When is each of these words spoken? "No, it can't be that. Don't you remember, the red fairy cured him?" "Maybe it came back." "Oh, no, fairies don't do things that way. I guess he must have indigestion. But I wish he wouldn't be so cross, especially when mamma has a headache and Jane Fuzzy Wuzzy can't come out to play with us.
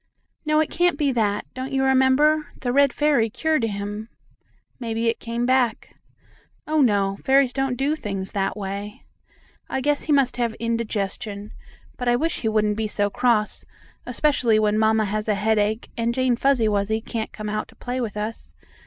"No, 0.47 0.59
it 0.61 0.71
can't 0.71 0.97
be 0.97 1.11
that. 1.11 1.45
Don't 1.53 1.71
you 1.71 1.83
remember, 1.83 2.47
the 2.61 2.71
red 2.73 2.91
fairy 2.91 3.29
cured 3.29 3.61
him?" 3.63 4.09
"Maybe 4.79 5.07
it 5.09 5.19
came 5.19 5.45
back." 5.45 5.95
"Oh, 6.65 6.81
no, 6.81 7.17
fairies 7.17 7.53
don't 7.53 7.75
do 7.77 7.95
things 7.95 8.31
that 8.31 8.57
way. 8.57 9.03
I 9.69 9.79
guess 9.79 10.01
he 10.01 10.11
must 10.11 10.37
have 10.37 10.55
indigestion. 10.55 11.51
But 11.97 12.07
I 12.07 12.15
wish 12.15 12.39
he 12.39 12.49
wouldn't 12.49 12.77
be 12.77 12.87
so 12.87 13.11
cross, 13.11 13.63
especially 14.07 14.57
when 14.57 14.79
mamma 14.79 15.05
has 15.05 15.27
a 15.27 15.35
headache 15.35 15.91
and 15.95 16.15
Jane 16.15 16.35
Fuzzy 16.35 16.67
Wuzzy 16.67 16.99
can't 16.99 17.31
come 17.31 17.47
out 17.47 17.67
to 17.67 17.75
play 17.75 18.01
with 18.01 18.17
us. 18.17 18.55